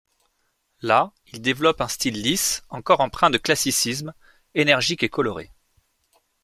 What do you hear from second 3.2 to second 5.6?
de classicisme, énergique et coloré.